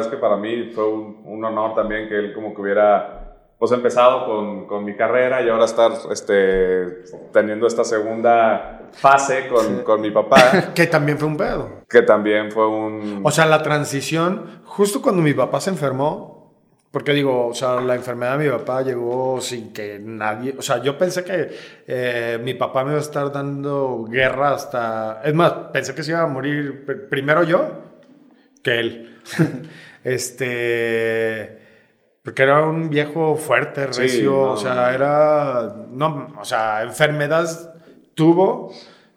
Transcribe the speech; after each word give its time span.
verdad 0.00 0.12
es 0.12 0.14
que 0.14 0.20
para 0.20 0.36
mí 0.36 0.70
fue 0.74 0.88
un, 0.88 1.22
un 1.24 1.44
honor 1.44 1.74
también 1.74 2.08
que 2.08 2.18
él 2.18 2.32
como 2.32 2.54
que 2.54 2.60
hubiera 2.60 3.20
pues 3.58 3.72
empezado 3.72 4.24
con, 4.24 4.66
con, 4.66 4.84
mi 4.86 4.96
carrera 4.96 5.42
y 5.42 5.50
ahora 5.50 5.66
estar 5.66 5.92
este, 6.10 7.04
teniendo 7.30 7.66
esta 7.66 7.84
segunda 7.84 8.88
fase 8.92 9.48
con, 9.48 9.82
con 9.82 10.00
mi 10.00 10.10
papá. 10.10 10.70
que 10.74 10.86
también 10.86 11.18
fue 11.18 11.28
un 11.28 11.36
pedo. 11.36 11.68
Que 11.86 12.00
también 12.00 12.50
fue 12.50 12.66
un... 12.66 13.20
O 13.22 13.30
sea, 13.30 13.44
la 13.44 13.62
transición, 13.62 14.62
justo 14.64 15.02
cuando 15.02 15.20
mi 15.20 15.34
papá 15.34 15.60
se 15.60 15.68
enfermó, 15.68 16.54
porque 16.90 17.12
digo, 17.12 17.48
o 17.48 17.54
sea, 17.54 17.82
la 17.82 17.94
enfermedad 17.94 18.38
de 18.38 18.46
mi 18.46 18.50
papá 18.50 18.80
llegó 18.80 19.42
sin 19.42 19.74
que 19.74 19.98
nadie, 20.02 20.54
o 20.58 20.62
sea, 20.62 20.82
yo 20.82 20.96
pensé 20.96 21.22
que 21.22 21.50
eh, 21.86 22.40
mi 22.42 22.54
papá 22.54 22.82
me 22.82 22.92
iba 22.92 22.98
a 22.98 23.02
estar 23.02 23.30
dando 23.30 24.06
guerra 24.08 24.54
hasta, 24.54 25.20
es 25.22 25.34
más, 25.34 25.52
pensé 25.70 25.94
que 25.94 26.02
se 26.02 26.12
iba 26.12 26.22
a 26.22 26.26
morir 26.26 26.86
primero 27.10 27.42
yo 27.42 27.89
que 28.62 28.80
él. 28.80 29.20
este 30.04 31.60
porque 32.22 32.42
era 32.42 32.62
un 32.62 32.90
viejo 32.90 33.36
fuerte, 33.36 33.86
recio, 33.86 34.38
o 34.40 34.56
sea, 34.56 34.92
era, 34.94 35.86
no, 35.90 36.34
o 36.38 36.44
sea, 36.44 36.82
enfermedades 36.82 37.68
tuvo 38.14 38.74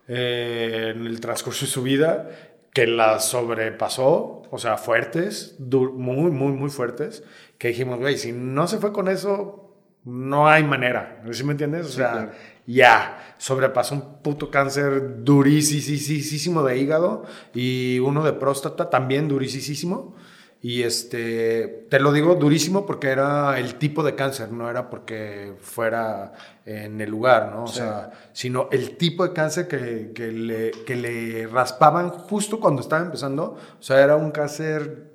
eh, 0.08 0.94
en 0.96 1.06
el 1.06 1.20
transcurso 1.20 1.66
de 1.66 1.72
su 1.72 1.84
vida 1.84 2.30
que 2.74 2.88
la 2.88 3.20
sobrepasó, 3.20 4.44
o 4.50 4.58
sea, 4.58 4.78
fuertes, 4.78 5.58
muy, 5.60 6.32
muy, 6.32 6.54
muy 6.54 6.70
fuertes, 6.70 7.24
que 7.58 7.68
dijimos, 7.70 8.00
güey, 8.00 8.18
si 8.18 8.32
no 8.32 8.68
se 8.68 8.78
fue 8.78 8.94
con 8.94 9.10
eso, 9.10 9.76
no 10.06 10.48
hay 10.48 10.64
manera, 10.64 11.22
¿sí 11.32 11.44
me 11.44 11.52
entiendes? 11.52 11.86
O 11.86 11.90
sea, 11.90 12.32
ya, 12.66 13.36
sobrepasó 13.38 13.96
un 13.96 14.22
puto 14.22 14.50
cáncer 14.50 15.24
durísimo 15.24 16.64
de 16.64 16.78
hígado 16.78 17.26
y 17.54 18.00
uno 18.00 18.24
de 18.24 18.34
próstata 18.34 18.90
también 18.90 19.28
durísimo. 19.28 20.16
Y 20.62 20.84
este, 20.84 21.88
te 21.90 22.00
lo 22.00 22.14
digo 22.14 22.36
durísimo 22.36 22.86
porque 22.86 23.10
era 23.10 23.60
el 23.60 23.76
tipo 23.76 24.02
de 24.02 24.16
cáncer, 24.16 24.50
no 24.54 24.70
era 24.70 24.90
porque 24.90 25.56
fuera 25.60 26.32
en 26.66 27.02
el 27.02 27.10
lugar, 27.10 27.52
¿no? 27.54 27.66
O 27.66 27.68
sea, 27.68 28.12
sino 28.32 28.70
el 28.72 28.96
tipo 28.96 29.28
de 29.28 29.34
cáncer 29.34 29.68
que, 29.68 30.14
que, 30.16 30.32
le, 30.32 30.72
que 30.86 30.96
le 30.96 31.48
raspaban 31.48 32.12
justo 32.12 32.62
cuando 32.62 32.82
estaba 32.82 33.04
empezando. 33.04 33.58
O 33.78 33.84
sea, 33.84 34.02
era 34.02 34.16
un 34.16 34.32
cáncer 34.32 35.12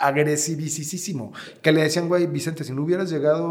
agresivísimo. 0.00 1.32
Que 1.62 1.72
le 1.72 1.82
decían, 1.82 2.06
güey, 2.06 2.26
Vicente, 2.26 2.64
si 2.64 2.72
no 2.72 2.82
hubieras 2.82 3.10
llegado, 3.10 3.46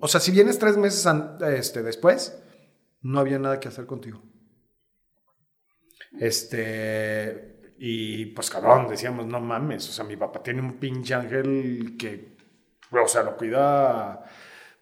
o 0.00 0.08
sea, 0.08 0.18
si 0.18 0.30
vienes 0.30 0.58
tres 0.58 0.78
meses 0.78 1.06
este, 1.42 1.82
después, 1.82 2.38
no 3.02 3.20
había 3.20 3.38
nada 3.38 3.60
que 3.60 3.68
hacer 3.68 3.86
contigo. 3.86 4.22
Este, 6.18 7.74
y 7.78 8.26
pues 8.26 8.50
cabrón, 8.50 8.88
decíamos, 8.88 9.26
no 9.26 9.40
mames, 9.40 9.88
o 9.88 9.92
sea, 9.92 10.04
mi 10.04 10.16
papá 10.16 10.42
tiene 10.42 10.60
un 10.60 10.74
pinche 10.74 11.14
ángel 11.14 11.96
que, 11.98 12.36
o 12.90 13.06
sea, 13.06 13.22
lo 13.22 13.36
cuida 13.36 14.24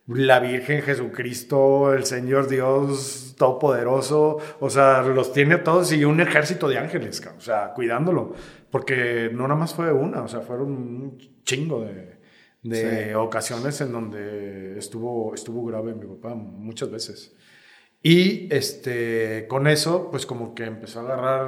la 0.06 0.40
Virgen 0.40 0.82
Jesucristo, 0.82 1.92
el 1.92 2.04
Señor 2.04 2.48
Dios 2.48 3.34
Todopoderoso, 3.36 4.38
o 4.58 4.70
sea, 4.70 5.02
los 5.02 5.32
tiene 5.32 5.58
todos 5.58 5.92
y 5.92 6.04
un 6.04 6.20
ejército 6.20 6.66
de 6.66 6.78
ángeles, 6.78 7.22
o 7.36 7.40
sea, 7.40 7.72
cuidándolo, 7.74 8.34
porque 8.70 9.30
no 9.32 9.42
nada 9.46 9.60
más 9.60 9.74
fue 9.74 9.92
una, 9.92 10.22
o 10.22 10.28
sea, 10.28 10.40
fueron 10.40 10.70
un 10.72 11.18
chingo 11.44 11.82
de, 11.82 12.18
de 12.62 13.14
ocasiones 13.14 13.80
en 13.82 13.92
donde 13.92 14.78
estuvo, 14.78 15.34
estuvo 15.34 15.64
grave 15.66 15.94
mi 15.94 16.06
papá 16.06 16.34
muchas 16.34 16.90
veces. 16.90 17.36
Y 18.02 18.52
este, 18.54 19.46
con 19.48 19.66
eso, 19.66 20.08
pues 20.10 20.24
como 20.24 20.54
que 20.54 20.64
empezó 20.64 21.00
a 21.00 21.02
agarrar 21.02 21.46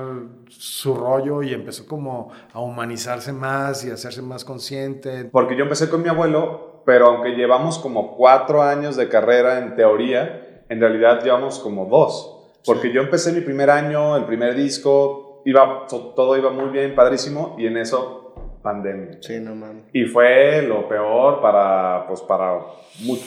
su 0.49 0.95
rollo 0.95 1.43
y 1.43 1.55
empezó 1.55 1.87
como 1.87 2.33
a 2.53 2.61
humanizarse 2.61 3.33
más 3.33 3.85
y 3.85 3.91
a 3.91 3.95
hacerse 3.95 4.21
más 4.21 4.45
consciente. 4.45 5.27
Porque 5.27 5.57
yo 5.57 5.63
empecé 5.63 5.89
con 5.89 6.03
mi 6.03 6.09
abuelo, 6.09 6.83
pero 6.85 7.07
aunque 7.07 7.31
llevamos 7.31 7.79
como 7.79 8.17
cuatro 8.17 8.63
años 8.63 8.97
de 8.97 9.09
carrera 9.09 9.59
en 9.59 9.77
teoría, 9.77 10.65
en 10.69 10.81
realidad 10.81 11.23
llevamos 11.23 11.61
como 11.61 11.87
dos. 11.87 12.37
Porque 12.67 12.93
yo 12.93 13.01
empecé 13.01 13.33
mi 13.33 13.41
primer 13.43 13.71
año, 13.71 14.17
el 14.17 14.25
primer 14.25 14.57
disco, 14.57 15.43
iba, 15.45 15.87
todo 15.89 16.37
iba 16.37 16.51
muy 16.51 16.71
bien, 16.71 16.95
padrísimo, 16.97 17.55
y 17.59 17.67
en 17.67 17.77
eso 17.77 18.35
pandemia. 18.63 19.19
Sí, 19.23 19.41
no 19.41 19.55
mames. 19.55 19.85
Y 19.93 20.05
fue 20.05 20.63
lo 20.63 20.89
peor 20.89 21.41
para, 21.41 22.07
pues 22.07 22.21
para, 22.23 22.61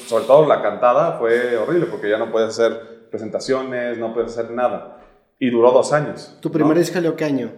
sobre 0.07 0.25
todo 0.25 0.47
la 0.47 0.61
cantada, 0.61 1.17
fue 1.17 1.57
horrible 1.57 1.87
porque 1.87 2.09
ya 2.09 2.17
no 2.17 2.31
puedes 2.31 2.49
hacer 2.49 2.92
presentaciones, 3.13 3.99
no 3.99 4.11
puedes 4.11 4.31
hacer 4.31 4.49
nada. 4.49 4.97
Y 5.37 5.51
duró 5.51 5.71
dos 5.71 5.93
años. 5.93 6.35
¿Tu 6.41 6.51
primer 6.51 6.75
disco 6.75 6.95
salió 6.95 7.15
qué 7.15 7.25
año? 7.25 7.51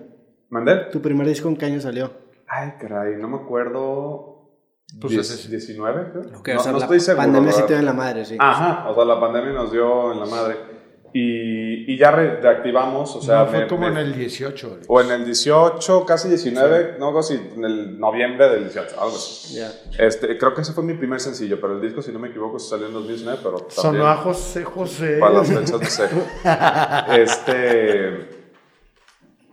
¿Mandé? 0.50 0.88
¿Tu 0.92 1.02
primer 1.02 1.26
disco 1.26 1.48
en 1.48 1.56
qué 1.56 1.66
año 1.66 1.80
salió? 1.80 2.12
Ay, 2.46 2.74
caray, 2.78 3.16
no 3.16 3.30
me 3.30 3.38
acuerdo. 3.38 4.52
Pues 5.00 5.50
19, 5.50 6.12
creo. 6.42 6.58
no, 6.58 6.72
no 6.74 6.78
estoy 6.78 7.00
seguro. 7.00 7.26
La 7.26 7.32
pandemia 7.32 7.52
sí 7.54 7.62
te 7.62 7.68
dio 7.70 7.80
en 7.80 7.86
la 7.86 7.94
madre, 7.94 8.26
sí. 8.26 8.36
Ajá, 8.38 8.90
o 8.90 8.96
sea, 8.96 9.06
la 9.06 9.18
pandemia 9.18 9.54
nos 9.54 9.72
dio 9.72 10.12
en 10.12 10.20
la 10.20 10.26
madre. 10.26 10.58
Y, 11.18 11.94
y 11.94 11.98
ya 11.98 12.12
reactivamos, 12.12 13.16
o 13.16 13.22
sea... 13.22 13.46
fue 13.46 13.68
como 13.68 13.88
en 13.88 13.96
el 13.96 14.14
18. 14.14 14.80
O 14.86 15.00
en 15.00 15.12
el 15.12 15.24
18, 15.24 16.06
casi 16.06 16.28
19, 16.28 16.98
no, 17.00 17.16
casi 17.16 17.36
en 17.56 17.64
el 17.64 17.98
noviembre 17.98 18.50
del 18.50 18.64
18, 18.64 19.00
algo 19.00 19.16
así. 19.16 19.58
Este, 19.98 20.38
creo 20.38 20.54
que 20.54 20.60
ese 20.60 20.74
fue 20.74 20.84
mi 20.84 20.94
primer 20.96 21.22
sencillo, 21.22 21.58
pero 21.62 21.76
el 21.76 21.82
disco, 21.82 22.02
si 22.02 22.12
no 22.12 22.20
me 22.20 22.28
equivoco, 22.28 22.60
salió 22.60 22.88
en 22.88 22.94
2019, 22.96 23.40
pero 23.42 23.60
también... 23.60 23.76
Sonó 23.78 24.08
a 24.08 24.18
José 24.18 24.66
José. 24.66 25.18
Para 25.18 25.36
las 25.36 25.48
fechas 25.48 25.80
de 25.80 25.86
sé. 25.86 26.10
este... 27.22 28.30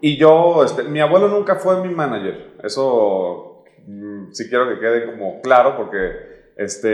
Y 0.01 0.17
yo, 0.17 0.65
este, 0.65 0.83
mi 0.83 0.99
abuelo 0.99 1.29
nunca 1.29 1.55
fue 1.55 1.81
mi 1.81 1.95
manager. 1.95 2.57
Eso 2.65 3.63
mm, 3.87 4.33
sí 4.33 4.49
quiero 4.49 4.69
que 4.69 4.81
quede 4.81 5.07
como 5.07 5.41
claro, 5.41 5.77
porque 5.77 6.55
este, 6.57 6.89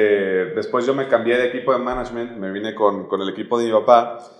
después 0.54 0.84
yo 0.84 0.92
me 0.92 1.08
cambié 1.08 1.38
de 1.38 1.46
equipo 1.46 1.72
de 1.72 1.78
management, 1.78 2.36
me 2.36 2.52
vine 2.52 2.74
con, 2.74 3.08
con 3.08 3.22
el 3.22 3.30
equipo 3.30 3.58
de 3.58 3.64
mi 3.64 3.72
papá 3.72 4.34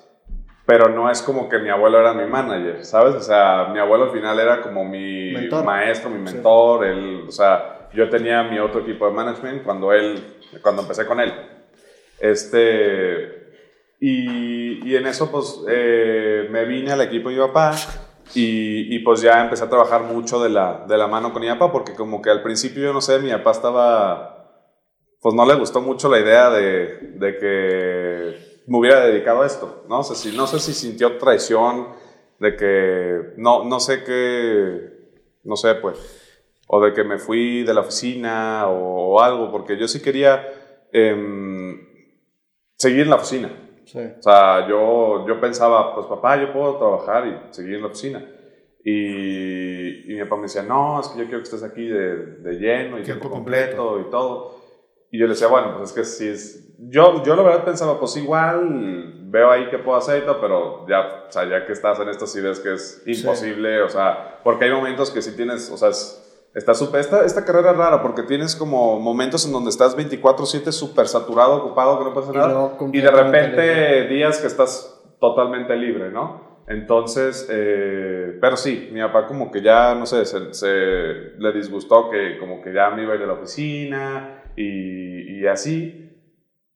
pero 0.68 0.90
no 0.90 1.10
es 1.10 1.22
como 1.22 1.48
que 1.48 1.58
mi 1.60 1.70
abuelo 1.70 1.98
era 1.98 2.12
mi 2.12 2.26
manager, 2.26 2.84
¿sabes? 2.84 3.14
O 3.14 3.22
sea, 3.22 3.70
mi 3.72 3.78
abuelo 3.78 4.04
al 4.04 4.10
final 4.10 4.38
era 4.38 4.60
como 4.60 4.84
mi 4.84 5.32
maestro, 5.64 6.10
mi 6.10 6.18
mentor, 6.18 6.84
él, 6.84 7.24
o 7.26 7.32
sea, 7.32 7.88
yo 7.94 8.10
tenía 8.10 8.42
mi 8.42 8.58
otro 8.58 8.82
equipo 8.82 9.06
de 9.06 9.14
management 9.14 9.62
cuando 9.62 9.94
él, 9.94 10.22
cuando 10.60 10.82
empecé 10.82 11.06
con 11.06 11.20
él. 11.20 11.32
Este, 12.20 13.48
y, 13.98 14.86
y 14.86 14.94
en 14.94 15.06
eso 15.06 15.30
pues 15.30 15.58
eh, 15.70 16.48
me 16.50 16.66
vine 16.66 16.92
al 16.92 17.00
equipo 17.00 17.30
de 17.30 17.36
mi 17.36 17.40
papá 17.40 17.74
y, 18.34 18.94
y, 18.94 18.98
pues 18.98 19.22
ya 19.22 19.42
empecé 19.42 19.64
a 19.64 19.70
trabajar 19.70 20.02
mucho 20.02 20.38
de 20.38 20.50
la, 20.50 20.84
de 20.86 20.98
la 20.98 21.06
mano 21.06 21.32
con 21.32 21.40
mi 21.40 21.48
papá 21.48 21.72
porque 21.72 21.94
como 21.94 22.20
que 22.20 22.28
al 22.28 22.42
principio 22.42 22.82
yo 22.82 22.92
no 22.92 23.00
sé, 23.00 23.18
mi 23.20 23.30
papá 23.30 23.52
estaba, 23.52 24.68
pues 25.22 25.34
no 25.34 25.46
le 25.46 25.54
gustó 25.54 25.80
mucho 25.80 26.10
la 26.10 26.20
idea 26.20 26.50
de, 26.50 27.14
de 27.14 27.38
que 27.38 28.47
me 28.68 28.78
hubiera 28.78 29.06
dedicado 29.06 29.42
a 29.42 29.46
esto, 29.46 29.84
¿no? 29.88 30.02
sé 30.02 30.14
si, 30.14 30.36
no 30.36 30.46
sé 30.46 30.60
si 30.60 30.74
sintió 30.74 31.16
traición 31.16 31.88
de 32.38 32.56
que, 32.56 33.34
no, 33.36 33.64
no 33.64 33.80
sé 33.80 34.04
qué, 34.04 34.90
no 35.44 35.56
sé, 35.56 35.74
pues, 35.76 35.98
o 36.68 36.80
de 36.80 36.92
que 36.92 37.02
me 37.02 37.18
fui 37.18 37.64
de 37.64 37.74
la 37.74 37.80
oficina 37.80 38.68
o, 38.68 39.20
algo, 39.20 39.50
porque 39.50 39.78
yo 39.78 39.88
sí 39.88 40.00
quería 40.00 40.46
em, 40.92 41.80
seguir 42.76 43.00
en 43.00 43.10
la 43.10 43.16
oficina. 43.16 43.50
O 43.86 44.22
sea, 44.22 44.68
yo, 44.68 45.26
yo 45.26 45.40
pensaba, 45.40 45.94
pues 45.94 46.06
papá, 46.06 46.36
yo 46.38 46.52
puedo 46.52 46.76
trabajar 46.76 47.26
y 47.26 47.54
seguir 47.54 47.76
en 47.76 47.80
la 47.80 47.86
oficina. 47.86 48.22
Y, 48.84 50.12
y 50.12 50.14
mi 50.14 50.22
papá 50.24 50.36
me 50.36 50.42
decía, 50.42 50.62
no, 50.62 51.00
es 51.00 51.08
que 51.08 51.20
yo 51.20 51.24
quiero 51.24 51.38
que 51.38 51.44
estés 51.44 51.62
aquí 51.62 51.86
de, 51.88 52.16
de 52.16 52.52
lleno 52.58 52.98
y 52.98 53.02
tiempo, 53.02 53.30
completo 53.30 53.98
y 54.06 54.10
todo. 54.10 54.67
Y 55.10 55.18
yo 55.18 55.26
le 55.26 55.32
decía, 55.32 55.48
bueno, 55.48 55.74
pues 55.76 55.90
es 55.90 55.94
que 55.96 56.04
si 56.04 56.28
es, 56.28 56.74
yo, 56.78 57.22
yo 57.24 57.34
la 57.34 57.42
verdad 57.42 57.64
pensaba, 57.64 57.98
pues 57.98 58.16
igual 58.16 59.14
veo 59.30 59.50
ahí 59.50 59.68
qué 59.70 59.78
puedo 59.78 59.96
hacer 59.96 60.22
y 60.22 60.26
todo, 60.26 60.40
pero 60.40 60.86
ya, 60.88 61.24
o 61.28 61.32
sea, 61.32 61.48
ya 61.48 61.66
que 61.66 61.72
estás 61.72 61.98
en 62.00 62.08
esto 62.08 62.26
sí 62.26 62.40
ves 62.40 62.60
que 62.60 62.74
es 62.74 63.02
imposible, 63.06 63.82
o 63.82 63.88
sea, 63.88 64.40
porque 64.44 64.66
hay 64.66 64.70
momentos 64.70 65.10
que 65.10 65.22
sí 65.22 65.34
tienes, 65.34 65.70
o 65.70 65.76
sea, 65.76 65.90
está 66.54 66.74
super, 66.74 67.00
esta, 67.00 67.24
esta 67.24 67.44
carrera 67.44 67.72
es 67.72 67.76
rara 67.76 68.02
porque 68.02 68.22
tienes 68.22 68.54
como 68.54 68.98
momentos 69.00 69.46
en 69.46 69.52
donde 69.52 69.70
estás 69.70 69.96
24/7 69.96 70.72
súper 70.72 71.08
saturado, 71.08 71.56
ocupado, 71.56 71.98
que 71.98 72.04
no 72.04 72.14
pasa 72.14 72.32
nada, 72.32 72.76
y 72.92 73.00
de 73.00 73.10
repente 73.10 74.08
días 74.08 74.38
que 74.38 74.46
estás 74.46 75.02
totalmente 75.20 75.74
libre, 75.76 76.10
¿no? 76.10 76.48
Entonces, 76.68 77.48
eh, 77.50 78.36
pero 78.42 78.56
sí, 78.58 78.90
mi 78.92 79.00
papá 79.00 79.26
como 79.26 79.50
que 79.50 79.62
ya, 79.62 79.94
no 79.94 80.04
sé, 80.04 80.26
se, 80.26 80.52
se, 80.52 80.66
le 81.38 81.52
disgustó 81.54 82.10
que 82.10 82.38
como 82.38 82.60
que 82.60 82.74
ya 82.74 82.90
me 82.90 83.04
iba 83.04 83.12
a 83.12 83.14
ir 83.14 83.22
de 83.22 83.26
la 83.26 83.32
oficina 83.32 84.37
y, 84.58 85.40
y 85.40 85.46
así. 85.46 86.04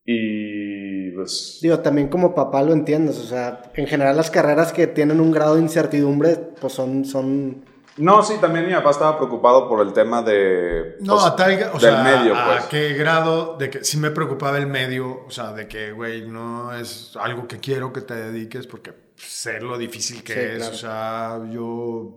Y 0.05 1.11
pues... 1.13 1.59
Digo, 1.63 1.79
también 1.81 2.09
como 2.09 2.35
papá 2.35 2.63
lo 2.63 2.73
entiendes, 2.73 3.19
o 3.19 3.25
sea, 3.25 3.71
en 3.75 3.87
general 3.87 4.17
las 4.17 4.31
carreras 4.31 4.73
que 4.73 4.87
tienen 4.87 5.21
un 5.21 5.33
grado 5.33 5.57
de 5.57 5.63
incertidumbre, 5.63 6.37
pues 6.61 6.73
son... 6.73 7.05
son... 7.05 7.65
No, 7.99 8.23
sí, 8.23 8.35
también 8.41 8.67
mi 8.67 8.73
papá 8.73 8.91
estaba 8.91 9.19
preocupado 9.19 9.69
por 9.69 9.87
el 9.87 9.93
tema 9.93 10.23
de... 10.23 10.97
No, 11.01 11.15
pues, 11.15 11.27
a 11.27 11.75
o 11.75 11.79
del 11.79 12.03
medio, 12.03 12.35
¿a 12.35 12.47
pues. 12.47 12.65
qué 12.65 12.95
grado 12.95 13.59
de 13.59 13.69
que 13.69 13.85
sí 13.85 13.99
me 13.99 14.11
preocupaba 14.11 14.57
el 14.57 14.67
medio? 14.67 15.25
O 15.27 15.31
sea, 15.31 15.53
de 15.53 15.69
que, 15.69 15.93
güey, 15.93 16.27
no 16.27 16.75
es 16.75 17.15
algo 17.21 17.47
que 17.47 17.59
quiero 17.59 17.93
que 17.93 18.01
te 18.01 18.15
dediques 18.15 18.67
porque 18.67 18.95
sé 19.17 19.61
lo 19.61 19.77
difícil 19.77 20.23
que 20.23 20.57
es. 20.57 20.69
O 20.71 20.75
sea, 20.75 21.39
yo 21.51 22.17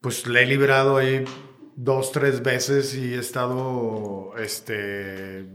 pues 0.00 0.26
le 0.26 0.42
he 0.42 0.46
librado 0.46 0.96
ahí 0.96 1.24
dos, 1.80 2.10
tres 2.10 2.42
veces 2.42 2.94
y 2.96 3.14
he 3.14 3.18
estado, 3.18 4.32
este, 4.36 5.46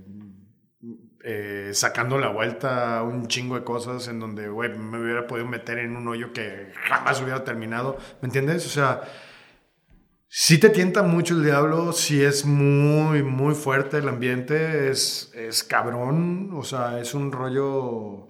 eh, 1.21 1.71
sacando 1.73 2.17
la 2.17 2.29
vuelta 2.29 3.03
un 3.03 3.27
chingo 3.27 3.55
de 3.55 3.65
cosas 3.65 4.07
en 4.07 4.21
donde, 4.21 4.47
güey, 4.47 4.73
me 4.77 5.01
hubiera 5.01 5.27
podido 5.27 5.47
meter 5.47 5.79
en 5.79 5.97
un 5.97 6.07
hoyo 6.07 6.31
que 6.31 6.71
jamás 6.87 7.21
hubiera 7.21 7.43
terminado, 7.43 7.97
¿me 8.21 8.27
entiendes? 8.27 8.65
O 8.65 8.69
sea, 8.69 9.01
si 10.29 10.59
te 10.59 10.69
tienta 10.69 11.03
mucho 11.03 11.35
el 11.35 11.43
diablo, 11.43 11.91
si 11.91 12.23
es 12.23 12.45
muy, 12.45 13.21
muy 13.21 13.53
fuerte 13.53 13.97
el 13.97 14.07
ambiente, 14.07 14.89
es, 14.89 15.29
es 15.35 15.61
cabrón, 15.65 16.51
o 16.53 16.63
sea, 16.63 17.01
es 17.01 17.13
un 17.13 17.33
rollo 17.33 18.29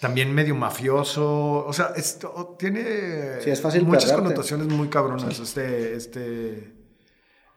también 0.00 0.34
medio 0.34 0.56
mafioso, 0.56 1.64
o 1.64 1.72
sea, 1.72 1.92
esto 1.96 2.56
tiene 2.58 3.38
muchas 3.84 4.12
connotaciones 4.12 4.66
muy 4.66 4.88
cabronas, 4.88 5.38
este, 5.38 5.94
este, 5.94 6.77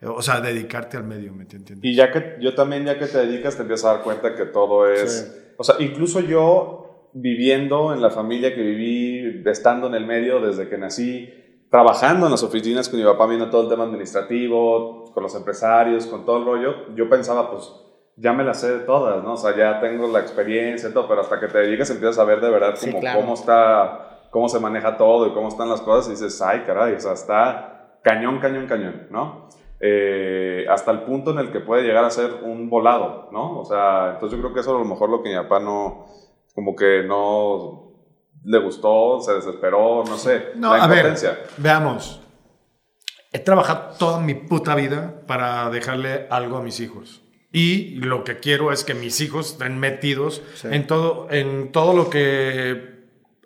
o 0.04 0.22
sea, 0.22 0.42
dedicarte 0.42 0.98
al 0.98 1.04
medio, 1.04 1.34
¿me 1.34 1.44
entiendes? 1.44 1.78
Y 1.82 1.96
ya 1.96 2.12
que 2.12 2.38
yo 2.40 2.56
también, 2.56 2.86
ya 2.86 2.98
que 2.98 3.06
te 3.06 3.20
dedicas, 3.20 3.56
te 3.56 3.62
empiezas 3.62 3.86
a 3.86 3.94
dar 3.96 4.04
cuenta 4.04 4.36
que 4.36 4.46
todo 4.46 4.88
es, 4.88 5.54
o 5.58 5.64
sea, 5.64 5.76
incluso 5.80 6.20
yo 6.20 7.10
viviendo 7.14 7.94
en 7.94 8.02
la 8.02 8.10
familia 8.10 8.56
que 8.56 8.62
viví, 8.62 9.44
estando 9.46 9.88
en 9.88 9.96
el 9.96 10.06
medio 10.06 10.40
desde 10.40 10.70
que 10.70 10.78
nací, 10.78 11.30
trabajando 11.70 12.26
en 12.26 12.32
las 12.32 12.44
oficinas 12.44 12.90
con 12.90 13.00
mi 13.00 13.06
papá 13.06 13.28
viendo 13.28 13.50
todo 13.50 13.64
el 13.64 13.70
tema 13.70 13.84
administrativo, 13.84 15.12
con 15.14 15.24
los 15.24 15.36
empresarios, 15.36 16.08
con 16.08 16.26
todo 16.26 16.38
el 16.38 16.46
rollo, 16.46 16.96
yo 16.96 17.10
pensaba, 17.10 17.52
pues 17.52 17.72
ya 18.18 18.34
me 18.34 18.44
las 18.44 18.60
sé 18.60 18.72
de 18.72 18.80
todas, 18.80 19.24
¿no? 19.24 19.34
O 19.34 19.38
sea, 19.38 19.56
ya 19.56 19.80
tengo 19.80 20.08
la 20.08 20.20
experiencia 20.20 20.90
y 20.90 20.94
todo, 20.94 21.08
pero 21.08 21.22
hasta 21.22 21.40
que 21.40 21.48
te 21.48 21.60
dedicas 21.60 21.90
empiezas 21.90 22.20
a 22.20 22.24
ver 22.24 22.42
de 22.42 22.50
verdad 22.50 22.76
cómo 23.16 23.34
está, 23.34 24.28
cómo 24.30 24.50
se 24.50 24.60
maneja 24.60 24.98
todo 24.98 25.28
y 25.28 25.34
cómo 25.34 25.48
están 25.48 25.70
las 25.70 25.82
cosas 25.82 26.08
y 26.08 26.12
dices, 26.12 26.42
ay, 26.42 26.64
caray, 26.66 26.94
o 26.94 27.00
sea, 27.00 27.14
está 27.14 28.00
cañón, 28.04 28.40
cañón, 28.40 28.68
cañón, 28.68 29.08
¿no? 29.10 29.50
Eh, 29.84 30.66
hasta 30.70 30.92
el 30.92 31.02
punto 31.02 31.32
en 31.32 31.40
el 31.40 31.52
que 31.52 31.60
puede 31.60 31.82
llegar 31.82 32.06
a 32.06 32.12
ser 32.12 32.44
un 32.44 32.70
volado, 32.70 33.30
¿no? 33.32 33.60
O 33.60 33.66
sea, 33.66 34.12
entonces 34.14 34.38
yo 34.38 34.44
creo 34.44 34.54
que 34.54 34.60
eso 34.60 34.76
a 34.76 34.80
lo 34.80 34.86
mejor 34.86 35.10
lo 35.10 35.24
que 35.24 35.30
mi 35.30 35.36
papá 35.36 35.60
no, 35.60 36.06
como 36.54 36.76
que 36.76 37.04
no 37.04 37.92
le 38.44 38.60
gustó, 38.60 39.20
se 39.22 39.34
desesperó, 39.34 40.04
no 40.06 40.18
sé. 40.18 40.50
No, 40.56 40.72
a 40.72 40.86
ver, 40.86 41.16
veamos. 41.58 42.22
He 43.34 43.40
trabajado 43.40 43.96
toda 43.98 44.20
mi 44.20 44.36
puta 44.36 44.76
vida 44.76 45.24
para 45.26 45.70
dejarle 45.72 46.28
algo 46.30 46.58
a 46.58 46.62
mis 46.62 46.80
hijos. 46.80 47.24
Y 47.52 47.96
lo 47.96 48.24
que 48.24 48.40
quiero 48.40 48.72
es 48.72 48.84
que 48.84 48.94
mis 48.94 49.20
hijos 49.20 49.54
estén 49.54 49.80
metidos 49.80 50.44
en, 50.64 50.86
todo, 50.86 51.28
en 51.32 51.72
todo 51.72 51.94
lo 51.94 52.10
que 52.10 53.02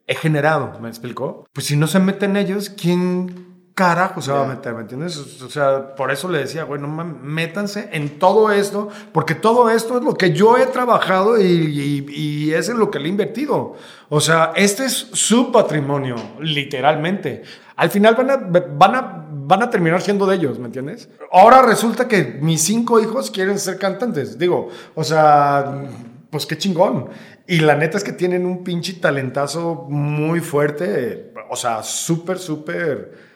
he 0.06 0.16
generado, 0.16 0.80
¿me 0.80 0.90
explicó? 0.90 1.46
Pues 1.54 1.68
si 1.68 1.78
no 1.78 1.88
se 1.88 2.00
meten 2.00 2.36
ellos, 2.36 2.70
¿quién 2.70 3.55
carajo 3.76 4.22
se 4.22 4.32
va 4.32 4.46
a 4.46 4.48
meter, 4.48 4.74
¿me 4.74 4.82
entiendes? 4.82 5.18
O 5.42 5.50
sea, 5.50 5.96
por 5.96 6.10
eso 6.10 6.30
le 6.30 6.40
decía, 6.40 6.64
güey, 6.64 6.80
no 6.80 6.88
métanse 6.88 7.90
en 7.92 8.18
todo 8.20 8.50
esto, 8.50 8.88
porque 9.12 9.36
todo 9.36 9.70
esto 9.70 9.98
es 9.98 10.04
lo 10.04 10.14
que 10.14 10.32
yo 10.32 10.58
he 10.58 10.66
trabajado 10.68 11.38
y, 11.38 12.06
y, 12.08 12.54
es 12.54 12.70
en 12.70 12.80
lo 12.80 12.90
que 12.90 13.00
le 13.00 13.08
he 13.08 13.10
invertido. 13.10 13.74
O 14.08 14.22
sea, 14.22 14.54
este 14.56 14.86
es 14.86 14.94
su 14.94 15.52
patrimonio, 15.52 16.16
literalmente. 16.40 17.44
Al 17.76 17.90
final 17.90 18.16
van 18.16 18.30
a, 18.32 18.38
van 18.38 18.96
a, 18.96 19.28
van 19.30 19.64
a 19.64 19.70
terminar 19.70 20.02
siendo 20.02 20.26
de 20.26 20.38
ellos, 20.38 20.58
¿me 20.58 20.68
entiendes? 20.68 21.10
Ahora 21.30 21.62
resulta 21.62 22.08
que 22.08 22.40
mis 22.42 22.62
cinco 22.62 23.02
hijos 23.02 23.30
quieren 23.30 23.60
ser 23.60 23.78
cantantes. 23.78 24.40
Digo, 24.40 24.70
o 24.96 25.04
sea, 25.04 25.84
pues 26.30 26.46
qué 26.46 26.58
chingón. 26.58 27.10
Y 27.46 27.60
la 27.60 27.76
neta 27.76 27.98
es 27.98 28.06
que 28.06 28.14
tienen 28.14 28.46
un 28.46 28.64
pinche 28.64 28.94
talentazo 28.94 29.86
muy 29.90 30.40
fuerte, 30.40 31.34
o 31.50 31.58
sea, 31.58 31.84
súper, 31.84 32.40
súper 32.40 33.35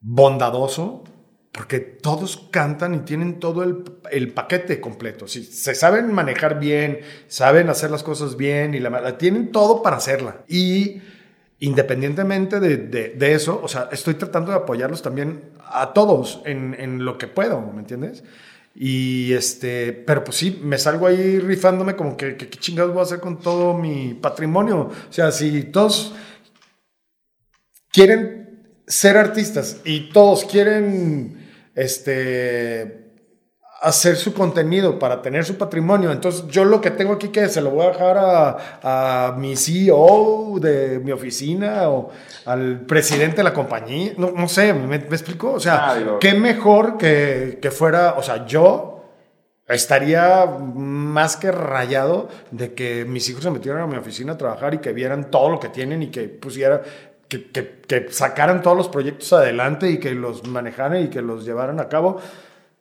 bondadoso, 0.00 1.04
porque 1.52 1.80
todos 1.80 2.48
cantan 2.50 2.94
y 2.94 2.98
tienen 3.00 3.40
todo 3.40 3.62
el, 3.62 4.32
paquete 4.32 4.80
completo. 4.80 5.26
Si 5.26 5.44
se 5.44 5.74
saben 5.74 6.12
manejar 6.12 6.60
bien, 6.60 7.00
saben 7.26 7.68
hacer 7.68 7.90
las 7.90 8.02
cosas 8.02 8.36
bien 8.36 8.74
y 8.74 8.80
la, 8.80 9.18
tienen 9.18 9.50
todo 9.50 9.82
para 9.82 9.96
hacerla. 9.96 10.44
Y 10.48 11.02
independientemente 11.58 12.60
de, 12.60 13.34
eso, 13.34 13.60
o 13.62 13.68
sea, 13.68 13.88
estoy 13.92 14.14
tratando 14.14 14.52
de 14.52 14.58
apoyarlos 14.58 15.02
también 15.02 15.50
a 15.66 15.92
todos 15.92 16.40
en, 16.44 17.04
lo 17.04 17.18
que 17.18 17.26
puedo, 17.26 17.60
¿me 17.60 17.80
entiendes? 17.80 18.22
Y 18.74 19.32
este, 19.32 19.92
pero 19.92 20.22
pues 20.22 20.36
sí, 20.36 20.60
me 20.62 20.78
salgo 20.78 21.08
ahí 21.08 21.40
rifándome 21.40 21.96
como 21.96 22.16
que, 22.16 22.36
qué 22.36 22.48
chingados 22.48 22.92
voy 22.92 23.00
a 23.00 23.02
hacer 23.02 23.18
con 23.18 23.40
todo 23.40 23.76
mi 23.76 24.14
patrimonio. 24.14 24.90
O 25.08 25.12
sea, 25.12 25.32
si 25.32 25.64
todos 25.64 26.14
quieren 27.92 28.39
ser 28.90 29.16
artistas 29.16 29.76
y 29.84 30.10
todos 30.10 30.44
quieren 30.44 31.48
este, 31.76 33.12
hacer 33.80 34.16
su 34.16 34.34
contenido 34.34 34.98
para 34.98 35.22
tener 35.22 35.44
su 35.44 35.56
patrimonio. 35.56 36.10
Entonces, 36.10 36.44
yo 36.48 36.64
lo 36.64 36.80
que 36.80 36.90
tengo 36.90 37.12
aquí 37.12 37.28
que 37.28 37.48
se 37.48 37.60
lo 37.60 37.70
voy 37.70 37.86
a 37.86 37.90
dejar 37.90 38.18
a, 38.18 39.28
a 39.28 39.32
mi 39.38 39.54
CEO 39.56 40.58
de 40.60 40.98
mi 40.98 41.12
oficina 41.12 41.88
o 41.88 42.10
al 42.46 42.80
presidente 42.80 43.38
de 43.38 43.44
la 43.44 43.54
compañía. 43.54 44.12
No, 44.16 44.32
no 44.32 44.48
sé, 44.48 44.74
¿me, 44.74 44.96
explico? 44.96 45.52
O 45.52 45.60
sea, 45.60 45.92
ah, 45.92 46.18
qué 46.18 46.34
mejor 46.34 46.98
que, 46.98 47.60
que 47.62 47.70
fuera, 47.70 48.14
o 48.18 48.24
sea, 48.24 48.44
yo 48.44 49.04
estaría 49.68 50.46
más 50.46 51.36
que 51.36 51.52
rayado 51.52 52.28
de 52.50 52.74
que 52.74 53.04
mis 53.04 53.28
hijos 53.28 53.44
se 53.44 53.52
metieran 53.52 53.82
a 53.82 53.86
mi 53.86 53.96
oficina 53.96 54.32
a 54.32 54.36
trabajar 54.36 54.74
y 54.74 54.78
que 54.78 54.92
vieran 54.92 55.30
todo 55.30 55.48
lo 55.48 55.60
que 55.60 55.68
tienen 55.68 56.02
y 56.02 56.08
que 56.08 56.24
pusiera 56.24 56.82
que, 57.38 58.06
sacaran 58.10 58.62
todos 58.62 58.76
los 58.76 58.88
proyectos 58.88 59.32
adelante 59.32 59.90
y 59.90 59.98
que 59.98 60.14
los 60.14 60.46
manejaran 60.46 61.04
y 61.04 61.08
que 61.08 61.22
los 61.22 61.44
llevaran 61.44 61.80
a 61.80 61.88
cabo, 61.88 62.18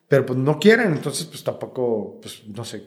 pero 0.07 0.25
pues 0.25 0.39
no 0.39 0.59
quieren, 0.59 0.91
entonces 0.91 1.25
pues 1.27 1.43
tampoco, 1.43 2.17
pues 2.21 2.43
no 2.47 2.65
sé. 2.65 2.83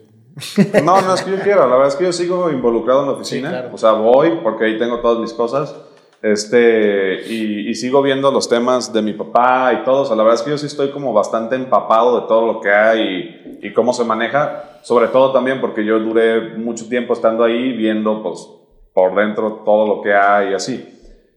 No, 0.83 1.01
no 1.01 1.13
es 1.13 1.21
que 1.21 1.31
yo 1.31 1.39
quiera, 1.39 1.67
la 1.67 1.75
verdad 1.75 1.87
es 1.89 1.95
que 1.95 2.05
yo 2.05 2.11
sigo 2.11 2.49
involucrado 2.51 3.01
en 3.01 3.07
la 3.07 3.13
oficina, 3.13 3.69
o 3.71 3.77
sea, 3.77 3.91
voy 3.91 4.39
porque 4.43 4.65
ahí 4.65 4.79
tengo 4.79 4.99
todas 4.99 5.19
mis 5.19 5.31
cosas, 5.31 5.75
este, 6.21 7.21
y, 7.27 7.73
sigo 7.75 8.01
viendo 8.01 8.31
los 8.31 8.49
temas 8.49 8.91
de 8.91 9.01
mi 9.01 9.13
papá 9.13 9.73
y 9.73 9.83
todo, 9.83 10.01
o 10.01 10.05
sea, 10.05 10.15
la 10.15 10.23
verdad 10.23 10.39
es 10.39 10.43
que 10.43 10.51
yo 10.51 10.57
sí 10.57 10.65
estoy 10.65 10.89
como 10.91 11.13
bastante 11.13 11.55
empapado 11.55 12.21
de 12.21 12.27
todo 12.27 12.45
lo 12.51 12.61
que 12.61 12.71
hay 12.71 13.59
y, 13.61 13.67
y 13.67 13.73
cómo 13.73 13.93
se 13.93 14.03
maneja, 14.03 14.79
sobre 14.81 15.07
todo 15.07 15.31
también 15.31 15.61
porque 15.61 15.85
yo 15.85 15.99
duré 15.99 16.57
mucho 16.57 16.87
tiempo 16.89 17.13
estando 17.13 17.43
ahí 17.43 17.73
viendo 17.73 18.23
pues 18.23 18.47
por 18.93 19.15
dentro 19.15 19.61
todo 19.65 19.87
lo 19.87 20.01
que 20.01 20.13
hay 20.13 20.51
y 20.51 20.53
así. 20.53 20.92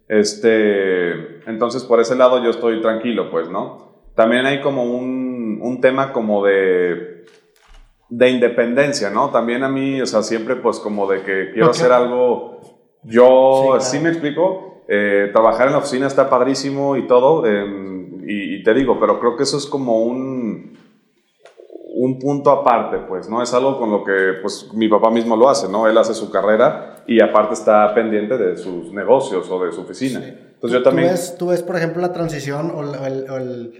Este, 0.08 1.49
entonces, 1.50 1.85
por 1.85 2.00
ese 2.00 2.17
lado 2.17 2.43
yo 2.43 2.50
estoy 2.50 2.81
tranquilo, 2.81 3.31
pues, 3.31 3.49
¿no? 3.49 4.03
También 4.14 4.47
hay 4.47 4.61
como 4.61 4.85
un, 4.85 5.58
un 5.61 5.81
tema 5.81 6.12
como 6.12 6.44
de, 6.44 7.25
de 8.08 8.31
independencia, 8.31 9.10
¿no? 9.10 9.31
También 9.31 9.65
a 9.65 9.69
mí, 9.69 10.01
o 10.01 10.06
sea, 10.06 10.22
siempre 10.22 10.56
pues 10.56 10.79
como 10.79 11.10
de 11.10 11.22
que 11.22 11.51
quiero 11.53 11.70
hacer 11.70 11.93
algo, 11.93 12.60
yo, 13.03 13.77
sí, 13.81 13.98
me 13.98 14.10
explico, 14.10 14.84
eh, 14.89 15.31
trabajar 15.32 15.67
en 15.67 15.72
la 15.72 15.79
oficina 15.79 16.06
está 16.06 16.31
padrísimo 16.31 16.96
y 16.96 17.06
todo, 17.06 17.46
em, 17.46 18.22
y, 18.29 18.63
te 18.63 18.75
digo, 18.75 18.98
pero 18.98 19.20
creo 19.20 19.36
que 19.36 19.44
eso 19.44 19.56
es 19.56 19.67
como 19.67 20.03
un, 20.03 20.79
un 21.98 22.19
punto 22.19 22.50
aparte, 22.50 22.98
pues, 23.08 23.29
¿no? 23.29 23.43
Es 23.43 23.55
algo 23.55 23.79
con 23.79 23.91
lo 23.91 24.05
que, 24.05 24.34
pues, 24.43 24.69
mi 24.74 24.86
papá 24.86 25.10
mismo 25.10 25.34
lo 25.34 25.48
hace, 25.48 25.67
¿no? 25.67 25.88
Él 25.88 25.96
hace 25.96 26.12
su 26.12 26.31
carrera 26.31 27.03
y 27.06 27.22
aparte 27.22 27.55
está 27.55 27.94
pendiente 27.94 28.36
de 28.36 28.56
sus 28.58 28.93
negocios 28.93 29.50
o 29.50 29.65
de 29.65 29.72
su 29.72 29.81
oficina. 29.81 30.20
Entonces 30.22 30.79
yo 30.79 30.82
también... 30.82 31.08
¿Tú 31.08 31.15
ves, 31.15 31.36
tú 31.38 31.46
ves 31.48 31.62
por 31.62 31.76
ejemplo, 31.76 32.03
la 32.03 32.12
transición 32.12 32.70
o 32.74 32.82
el, 32.82 33.72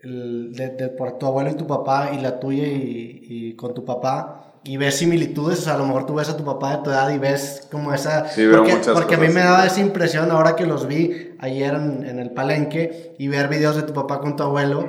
el, 0.00 0.52
de, 0.52 0.88
por 0.96 1.18
tu 1.18 1.26
abuelo 1.26 1.50
y 1.50 1.54
tu 1.54 1.66
papá 1.66 2.10
y 2.16 2.20
la 2.20 2.38
tuya 2.38 2.68
y, 2.68 3.20
y, 3.28 3.56
con 3.56 3.74
tu 3.74 3.84
papá 3.84 4.60
y 4.62 4.76
ves 4.76 4.96
similitudes, 4.96 5.58
o 5.60 5.62
sea, 5.62 5.74
a 5.74 5.78
lo 5.78 5.86
mejor 5.86 6.06
tú 6.06 6.14
ves 6.14 6.28
a 6.28 6.36
tu 6.36 6.44
papá 6.44 6.76
de 6.76 6.82
tu 6.84 6.90
edad 6.90 7.10
y 7.10 7.18
ves 7.18 7.66
como 7.70 7.92
esa... 7.92 8.28
Sí, 8.28 8.46
veo 8.46 8.58
porque, 8.58 8.76
porque 8.92 9.14
a 9.16 9.18
mí 9.18 9.28
me 9.28 9.40
daba 9.40 9.66
esa 9.66 9.80
impresión 9.80 10.30
ahora 10.30 10.54
que 10.54 10.66
los 10.66 10.86
vi 10.86 11.34
ayer 11.40 11.74
en, 11.74 12.04
en 12.06 12.20
el 12.20 12.30
palenque 12.30 13.14
y 13.18 13.26
ver 13.26 13.48
videos 13.48 13.74
de 13.74 13.82
tu 13.82 13.92
papá 13.92 14.20
con 14.20 14.36
tu 14.36 14.44
abuelo 14.44 14.88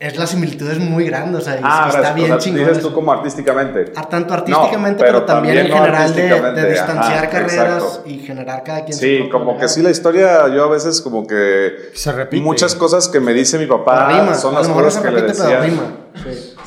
es 0.00 0.16
la 0.16 0.28
similitud 0.28 0.70
es 0.70 0.78
muy 0.78 1.06
grande, 1.06 1.38
o 1.38 1.40
sea, 1.40 1.58
ah, 1.60 1.90
está 1.92 2.12
bien 2.12 2.30
o 2.30 2.38
chingón. 2.38 2.68
Dices 2.68 2.82
tú 2.82 2.92
como 2.92 3.12
artísticamente. 3.12 3.86
Tanto 3.86 4.32
artísticamente, 4.32 5.02
pero, 5.02 5.24
también, 5.24 5.58
en 5.58 5.72
general 5.72 6.14
de, 6.14 6.70
distanciar 6.70 7.28
carreras 7.28 8.02
y 8.06 8.18
generar 8.18 8.62
cada 8.62 8.84
quien. 8.84 8.96
Sí, 8.96 9.28
como 9.30 9.58
que 9.58 9.68
sí, 9.68 9.82
la 9.82 9.90
historia, 9.90 10.46
yo 10.54 10.62
a 10.62 10.68
veces 10.68 11.00
como 11.00 11.26
que... 11.26 11.90
Se 11.94 12.12
repite. 12.12 12.40
Muchas 12.44 12.76
cosas 12.76 13.08
que 13.08 13.18
me 13.18 13.32
dice 13.32 13.58
mi 13.58 13.66
papá 13.66 14.34
son 14.36 14.54
las 14.54 14.68
cosas 14.68 15.02
que 15.02 15.10
le 15.10 15.22
decía... 15.22 15.62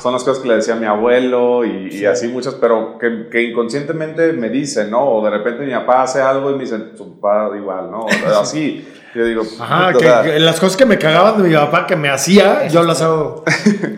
Son 0.02 0.12
las 0.12 0.24
cosas 0.24 0.42
que 0.42 0.48
le 0.48 0.56
decía 0.56 0.74
mi 0.74 0.86
abuelo 0.86 1.64
y, 1.64 2.04
así 2.06 2.26
muchas, 2.26 2.54
pero 2.54 2.98
que, 2.98 3.28
que, 3.30 3.40
inconscientemente 3.40 4.32
me 4.32 4.48
dicen, 4.48 4.90
¿no? 4.90 5.00
O 5.04 5.24
de 5.24 5.30
repente 5.30 5.64
mi 5.64 5.72
papá 5.72 6.02
hace 6.02 6.20
algo 6.20 6.50
y 6.50 6.54
me 6.54 6.64
dice, 6.64 6.76
su 6.96 7.20
papá 7.20 7.56
igual, 7.56 7.88
¿no? 7.88 8.06
Así. 8.40 8.84
Yo 9.14 9.26
digo, 9.26 9.42
Ajá, 9.60 9.92
que, 9.92 10.40
las 10.40 10.58
cosas 10.58 10.76
que 10.76 10.86
me 10.86 10.98
cagaban 10.98 11.40
de 11.40 11.48
mi 11.48 11.54
papá 11.54 11.86
que 11.86 11.94
me 11.96 12.08
hacía, 12.08 12.66
yo 12.68 12.82
las 12.82 13.02
hago. 13.02 13.44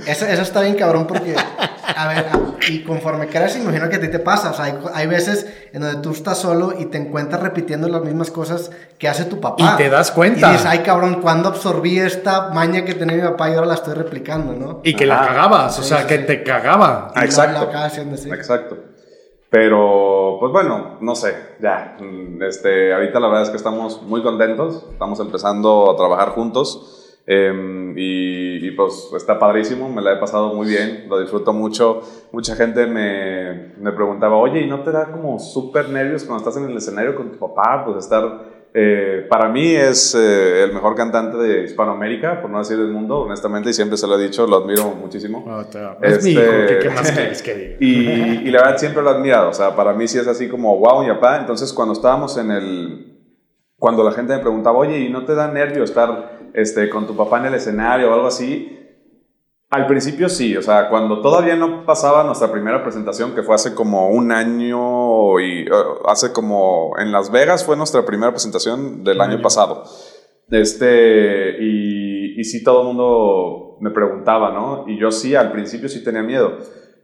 Eso, 0.07 0.27
eso 0.27 0.43
está 0.43 0.61
bien 0.61 0.75
cabrón 0.75 1.07
porque, 1.07 1.37
a 1.97 2.09
ver, 2.09 2.27
y 2.69 2.83
conforme 2.83 3.29
creces, 3.29 3.63
imagino 3.63 3.89
que 3.89 3.97
a 3.97 4.01
ti 4.01 4.09
te 4.09 4.19
pasa. 4.19 4.51
O 4.51 4.55
sea, 4.55 4.67
hay, 4.67 4.75
hay, 4.93 5.07
veces 5.07 5.47
en 5.73 5.83
donde 5.83 6.01
tú 6.01 6.11
estás 6.11 6.39
solo 6.39 6.75
y 6.79 6.87
te 6.87 6.99
encuentras 6.99 7.43
repitiendo 7.43 7.89
las 7.89 8.03
mismas 8.03 8.31
cosas 8.31 8.71
que 8.99 9.09
hace 9.09 9.25
tu 9.25 9.41
papá. 9.41 9.75
Y 9.75 9.77
te 9.77 9.91
das 9.91 10.11
cuenta. 10.11 10.49
Y 10.49 10.53
dices, 10.53 10.67
ay 10.67 10.81
cabrón, 10.81 11.21
¿cuándo 11.21 11.49
absorbí 11.49 11.99
esta 11.99 12.51
maña 12.51 12.85
que 12.85 12.95
tenía 12.95 13.17
mi 13.17 13.23
papá 13.23 13.51
y 13.51 13.55
ahora 13.55 13.67
la 13.67 13.75
estoy 13.75 13.95
replicando, 13.95 14.53
no? 14.53 14.81
Y 14.85 14.95
que 14.95 15.07
la 15.07 15.21
cagabas, 15.21 15.79
o 15.79 15.83
sea, 15.83 16.07
que 16.07 16.19
te 16.19 16.43
cagaba. 16.43 17.13
Ah, 17.15 17.25
exacto. 17.25 17.71
Exacto. 18.33 18.77
Pero, 19.55 20.39
pues 20.41 20.51
bueno, 20.51 20.99
no 21.01 21.15
sé, 21.15 21.33
ya. 21.61 21.97
Este, 22.41 22.93
ahorita 22.93 23.21
la 23.21 23.29
verdad 23.29 23.45
es 23.45 23.51
que 23.51 23.57
estamos 23.57 24.03
muy 24.03 24.21
contentos. 24.21 24.85
Estamos 24.91 25.21
empezando 25.21 25.93
a 25.93 25.97
trabajar 25.97 26.31
juntos. 26.31 27.04
Em, 27.27 27.95
y, 27.97 28.71
pues 28.73 29.11
está 29.17 29.39
padrísimo, 29.39 29.89
me 29.89 30.03
la 30.03 30.15
he 30.15 30.17
pasado 30.17 30.53
muy 30.53 30.67
bien, 30.69 31.07
lo 31.09 31.21
disfruto 31.21 31.53
mucho. 31.53 32.03
Mucha 32.33 32.57
gente 32.57 32.87
me, 32.87 33.73
me 33.79 33.93
preguntaba, 33.93 34.37
oye, 34.37 34.61
¿y 34.61 34.69
no 34.69 34.83
te 34.83 34.91
da 34.91 35.11
como 35.11 35.39
súper 35.39 35.89
nervios 35.89 36.25
cuando 36.25 36.47
estás 36.47 36.63
en 36.63 36.71
el 36.71 36.77
escenario 36.77 37.15
con 37.15 37.31
tu 37.31 37.39
papá? 37.39 37.85
Pues 37.85 37.99
estar 37.99 38.55
eh, 38.77 39.25
para 39.31 39.49
mí 39.49 39.73
es 39.73 40.17
eh, 40.17 40.65
el 40.65 40.73
mejor 40.73 40.97
cantante 40.97 41.37
de 41.37 41.63
Hispanoamérica, 41.63 42.43
por 42.43 42.51
no 42.51 42.59
decir 42.59 42.77
del 42.77 42.89
mundo, 42.89 43.21
honestamente, 43.21 43.71
y 43.71 43.73
siempre 43.73 43.97
se 43.97 44.09
lo 44.09 44.19
he 44.19 44.23
dicho, 44.25 44.49
lo 44.49 44.57
admiro 44.57 44.91
muchísimo. 44.91 45.45
es 46.03 46.25
mi 46.25 46.33
hijo, 46.33 46.41
este, 46.41 46.79
¿qué, 46.81 46.91
más 46.91 47.13
quieres 47.13 47.41
que 47.41 47.55
diga? 47.55 47.77
Y, 47.81 48.49
y, 48.49 48.51
la 48.51 48.63
verdad 48.63 48.79
siempre 48.79 49.01
lo 49.01 49.11
he 49.11 49.15
admirado, 49.15 49.51
o 49.51 49.53
sea, 49.53 49.77
para 49.77 49.93
mí 49.93 50.09
sí 50.09 50.19
es 50.19 50.27
así 50.27 50.49
como, 50.49 50.77
wow, 50.77 51.05
y 51.05 51.09
papá. 51.09 51.39
Entonces, 51.39 51.73
cuando 51.73 51.95
estábamos 51.95 52.37
en 52.37 52.51
el, 52.51 53.15
cuando 53.79 54.03
la 54.03 54.11
gente 54.11 54.35
me 54.35 54.41
preguntaba, 54.41 54.77
oye, 54.77 54.99
¿y 54.99 55.09
no 55.09 55.25
te 55.25 55.37
da 55.37 55.47
nervio 55.47 55.85
estar 55.85 56.34
este, 56.55 56.89
con 56.89 57.07
tu 57.07 57.15
papá 57.15 57.41
en 57.41 57.47
el 57.47 57.55
escenario 57.55 58.11
o 58.11 58.15
algo 58.15 58.29
así? 58.29 58.81
Al 59.71 59.89
principio 59.89 60.29
sí, 60.29 60.57
o 60.57 60.63
sea, 60.63 60.89
cuando 60.89 61.21
todavía 61.21 61.57
no 61.57 61.85
pasaba 61.85 62.23
nuestra 62.23 62.53
primera 62.53 62.85
presentación, 62.85 63.35
que 63.35 63.43
fue 63.43 63.57
hace 63.57 63.75
como 63.75 64.09
un 64.09 64.31
año 64.31 65.41
y 65.41 65.69
uh, 65.69 66.07
hace 66.07 66.33
como 66.33 66.93
en 66.97 67.11
Las 67.11 67.33
Vegas 67.33 67.65
fue 67.65 67.77
nuestra 67.77 68.07
primera 68.07 68.31
presentación 68.31 69.03
del 69.03 69.21
año, 69.21 69.43
pasado. 69.43 69.83
Este, 70.49 71.57
y, 71.61 72.41
y 72.41 72.45
sí 72.45 72.63
todo 72.63 72.83
el 72.83 72.87
mundo 72.87 73.77
me 73.81 73.91
preguntaba, 73.91 74.53
¿no? 74.53 74.85
Y 74.87 74.97
yo 74.97 75.11
sí, 75.11 75.35
al 75.35 75.51
principio 75.51 75.89
sí 75.89 76.05
tenía 76.05 76.23
miedo, 76.23 76.59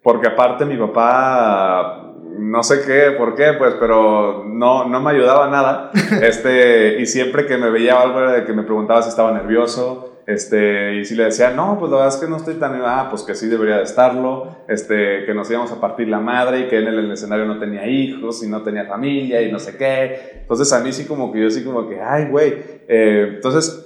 porque 0.04 0.28
aparte 0.28 0.64
mi 0.64 0.76
papá, 0.76 2.00
no 2.40 2.62
sé 2.62 2.82
qué, 2.87 3.12
por 3.16 3.35
qué, 3.35 3.52
pues, 3.59 3.75
pero 3.78 4.44
no, 4.47 4.88
no 4.88 5.00
me 5.00 5.11
ayudaba 5.11 5.49
nada. 5.49 5.90
Este, 6.23 7.00
y 7.00 7.06
siempre 7.06 7.47
que 7.47 7.56
me 7.56 7.70
veía 7.70 8.00
algo 8.00 8.20
era 8.20 8.32
de 8.32 8.44
que 8.44 8.52
me 8.52 8.62
preguntaba 8.62 9.02
si 9.02 9.09
estaba 9.09 9.32
nervioso 9.32 10.11
este, 10.30 10.94
y 10.94 11.04
si 11.04 11.16
le 11.16 11.25
decía, 11.25 11.50
no, 11.50 11.76
pues 11.76 11.90
la 11.90 11.99
verdad 11.99 12.14
es 12.14 12.20
que 12.20 12.30
no 12.30 12.37
estoy 12.37 12.54
tan, 12.54 12.80
ah, 12.85 13.09
pues 13.11 13.23
que 13.23 13.35
sí 13.35 13.49
debería 13.49 13.78
de 13.78 13.82
estarlo, 13.82 14.64
este, 14.68 15.25
que 15.25 15.35
nos 15.35 15.50
íbamos 15.50 15.73
a 15.73 15.80
partir 15.80 16.06
la 16.06 16.20
madre 16.20 16.61
y 16.61 16.68
que 16.68 16.76
él 16.76 16.87
en 16.87 16.94
el 16.94 17.11
escenario 17.11 17.47
no 17.47 17.59
tenía 17.59 17.88
hijos 17.88 18.40
y 18.44 18.49
no 18.49 18.62
tenía 18.62 18.85
familia 18.85 19.42
y 19.42 19.50
no 19.50 19.59
sé 19.59 19.76
qué. 19.76 20.42
Entonces 20.42 20.73
a 20.73 20.78
mí 20.78 20.92
sí 20.92 21.04
como 21.06 21.32
que 21.32 21.42
yo 21.42 21.50
sí 21.50 21.64
como 21.64 21.88
que, 21.88 22.00
ay, 22.00 22.26
güey. 22.26 22.54
Eh, 22.87 23.32
entonces, 23.37 23.85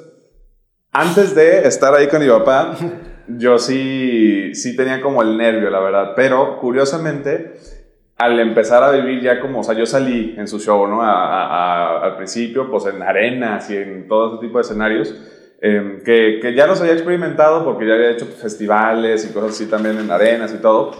antes 0.92 1.34
de 1.34 1.66
estar 1.66 1.94
ahí 1.94 2.08
con 2.08 2.20
mi 2.20 2.28
papá, 2.28 2.76
yo 3.28 3.58
sí, 3.58 4.54
sí 4.54 4.76
tenía 4.76 5.00
como 5.00 5.22
el 5.22 5.38
nervio, 5.38 5.70
la 5.70 5.80
verdad. 5.80 6.12
Pero 6.14 6.58
curiosamente, 6.58 7.54
al 8.24 8.40
empezar 8.40 8.82
a 8.82 8.90
vivir 8.90 9.22
ya 9.22 9.40
como, 9.40 9.60
o 9.60 9.62
sea, 9.62 9.74
yo 9.74 9.86
salí 9.86 10.34
en 10.36 10.48
su 10.48 10.58
show, 10.58 10.86
¿no? 10.86 11.00
al 11.02 12.16
principio, 12.16 12.70
pues 12.70 12.86
en 12.86 13.02
arenas 13.02 13.70
y 13.70 13.76
en 13.76 14.08
todo 14.08 14.34
ese 14.34 14.46
tipo 14.46 14.58
de 14.58 14.62
escenarios 14.62 15.14
Em, 15.66 16.02
que, 16.04 16.40
que, 16.42 16.54
ya 16.54 16.66
los 16.66 16.78
había 16.82 16.92
experimentado 16.92 17.64
porque 17.64 17.86
ya 17.86 17.94
había 17.94 18.10
hecho 18.10 18.26
festivales 18.26 19.24
y 19.24 19.32
cosas 19.32 19.52
así 19.52 19.64
también 19.64 19.98
en 19.98 20.10
arenas 20.10 20.52
y 20.52 20.58
todo, 20.58 20.90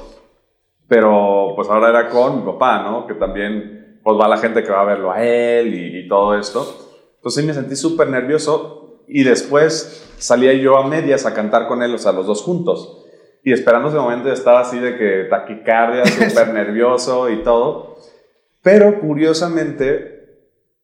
pero 0.89 1.53
pues 1.55 1.69
ahora 1.69 1.91
era 1.91 2.09
con 2.09 2.39
mi 2.39 2.51
papá, 2.51 2.83
¿no? 2.83 3.07
Que 3.07 3.13
también 3.13 4.01
pues 4.03 4.19
va 4.19 4.27
la 4.27 4.39
gente 4.39 4.63
que 4.63 4.73
va 4.73 4.81
a 4.81 4.87
verlo 4.87 5.13
a 5.13 5.23
él 5.23 5.75
y, 5.75 6.09
todo 6.09 6.39
esto. 6.39 6.61
Entonces 7.17 7.43
sí 7.43 7.47
me 7.47 7.53
sentí 7.53 7.77
súper 7.77 8.09
nervioso 8.09 9.03
y 9.07 9.23
después 9.23 10.15
salía 10.17 10.55
yo 10.55 10.79
a 10.79 10.89
medias 10.89 11.27
a 11.27 11.35
cantar 11.35 11.69
con 11.69 11.83
él, 11.83 11.95
o 11.95 11.99
sea, 11.99 12.13
los 12.13 12.27
dos 12.27 12.41
juntos. 12.41 13.04
Y 13.45 13.53
esperando 13.53 13.89
ese 13.89 13.99
momento 13.99 14.33
estaba 14.33 14.61
así 14.61 14.79
de 14.79 14.97
que 14.97 15.25
taquicardia, 15.29 16.07
súper 16.07 16.55
nervioso 16.55 17.29
y 17.29 17.43
todo. 17.43 17.99
Pero 18.63 18.99
curiosamente, 19.01 20.15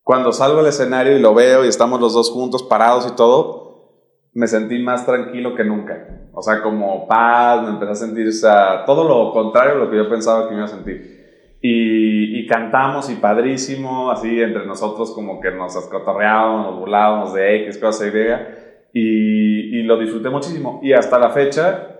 cuando 0.03 0.31
salgo 0.33 0.61
al 0.61 0.67
escenario 0.67 1.17
y 1.17 1.21
lo 1.21 1.35
veo 1.35 1.65
y 1.65 1.69
estamos 1.69 2.01
los 2.01 2.13
dos 2.13 2.31
juntos 2.31 2.63
parados 2.63 3.09
y 3.11 3.17
todo, 3.17 3.71
me 4.35 4.47
sentí 4.47 4.79
más 4.79 5.07
tranquilo 5.07 5.55
que 5.55 5.65
nunca. 5.65 6.29
O 6.35 6.43
sea, 6.43 6.63
como 6.63 7.09
paz, 7.09 7.63
me 7.63 7.71
empecé 7.71 7.93
a 7.93 7.95
sentir, 7.95 8.29
o 8.29 8.33
sea, 8.33 8.85
todo 8.85 9.09
lo 9.09 9.33
contrario 9.33 9.75
a 9.75 9.79
lo 9.79 9.91
que 9.91 9.97
yo 9.97 10.09
pensaba 10.11 10.45
que 10.45 10.51
me 10.51 10.59
iba 10.59 10.67
a 10.67 10.69
sentir. 10.69 11.57
Y, 11.63 12.41
y 12.41 12.47
cantamos 12.47 13.11
y 13.11 13.17
padrísimo, 13.17 14.11
así 14.11 14.41
entre 14.41 14.67
nosotros 14.67 15.13
como 15.13 15.41
que 15.41 15.51
nos 15.51 15.77
escotorreábamos, 15.77 16.67
nos 16.67 16.79
burlábamos 16.79 17.35
de 17.35 17.65
X, 17.65 17.79
cosa 17.79 18.07
Y, 18.07 18.11
y, 18.93 19.81
y 19.81 19.83
lo 19.83 19.99
disfruté 19.99 20.29
muchísimo. 20.29 20.81
Y 20.83 20.93
hasta 20.93 21.19
la 21.19 21.31
fecha, 21.31 22.00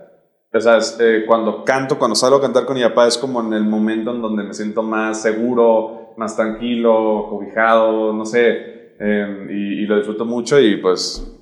o 0.53 0.59
sea, 0.59 0.79
eh, 0.99 1.23
cuando 1.25 1.63
canto, 1.63 1.97
cuando 1.97 2.15
salgo 2.15 2.37
a 2.37 2.41
cantar 2.41 2.65
con 2.65 2.75
mi 2.75 2.83
papá, 2.83 3.07
es 3.07 3.17
como 3.17 3.41
en 3.41 3.53
el 3.53 3.63
momento 3.63 4.11
en 4.11 4.21
donde 4.21 4.43
me 4.43 4.53
siento 4.53 4.83
más 4.83 5.21
seguro, 5.21 6.13
más 6.17 6.35
tranquilo, 6.35 7.27
cobijado, 7.29 8.11
no 8.11 8.25
sé, 8.25 8.95
eh, 8.99 9.47
y, 9.49 9.83
y, 9.83 9.85
lo 9.85 9.95
disfruto 9.97 10.25
mucho 10.25 10.59
y 10.59 10.77
pues 10.77 11.39